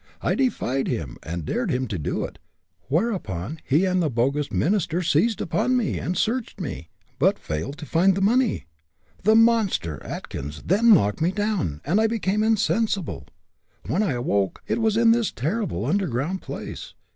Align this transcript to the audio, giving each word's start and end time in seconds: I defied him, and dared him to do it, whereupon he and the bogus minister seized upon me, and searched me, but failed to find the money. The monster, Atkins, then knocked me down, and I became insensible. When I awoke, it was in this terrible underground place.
I 0.19 0.33
defied 0.33 0.87
him, 0.87 1.17
and 1.21 1.45
dared 1.45 1.69
him 1.69 1.85
to 1.89 1.99
do 1.99 2.23
it, 2.23 2.39
whereupon 2.87 3.59
he 3.63 3.85
and 3.85 4.01
the 4.01 4.09
bogus 4.09 4.51
minister 4.51 5.03
seized 5.03 5.39
upon 5.41 5.77
me, 5.77 5.99
and 5.99 6.17
searched 6.17 6.59
me, 6.59 6.89
but 7.19 7.37
failed 7.37 7.77
to 7.77 7.85
find 7.85 8.15
the 8.15 8.21
money. 8.21 8.65
The 9.21 9.35
monster, 9.35 10.03
Atkins, 10.03 10.63
then 10.65 10.91
knocked 10.95 11.21
me 11.21 11.31
down, 11.31 11.81
and 11.85 12.01
I 12.01 12.07
became 12.07 12.41
insensible. 12.41 13.27
When 13.85 14.01
I 14.01 14.13
awoke, 14.13 14.63
it 14.65 14.81
was 14.81 14.97
in 14.97 15.11
this 15.11 15.31
terrible 15.31 15.85
underground 15.85 16.41
place. 16.41 16.95